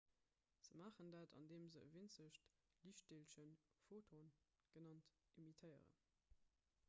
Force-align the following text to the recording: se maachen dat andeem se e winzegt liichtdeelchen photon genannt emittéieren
se 0.65 0.73
maachen 0.81 1.09
dat 1.15 1.31
andeem 1.39 1.65
se 1.73 1.79
e 1.83 1.89
winzegt 1.95 2.39
liichtdeelchen 2.83 3.51
photon 3.85 4.27
genannt 4.73 5.05
emittéieren 5.39 5.87